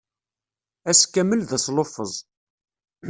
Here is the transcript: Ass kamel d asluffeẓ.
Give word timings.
Ass 0.89 1.01
kamel 1.13 1.41
d 1.49 1.51
asluffeẓ. 1.57 2.13